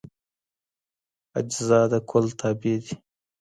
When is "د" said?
1.91-1.93